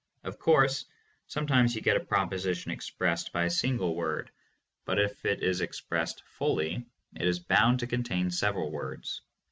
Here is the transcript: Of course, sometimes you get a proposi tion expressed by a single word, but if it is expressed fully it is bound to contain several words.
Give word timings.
Of 0.23 0.39
course, 0.39 0.85
sometimes 1.27 1.75
you 1.75 1.81
get 1.81 1.95
a 1.95 1.99
proposi 1.99 2.55
tion 2.55 2.71
expressed 2.71 3.31
by 3.31 3.43
a 3.43 3.51
single 3.51 3.93
word, 3.93 4.31
but 4.83 4.97
if 4.97 5.25
it 5.25 5.43
is 5.43 5.61
expressed 5.61 6.23
fully 6.25 6.87
it 7.15 7.27
is 7.27 7.37
bound 7.37 7.81
to 7.81 7.85
contain 7.85 8.31
several 8.31 8.71
words. 8.71 9.21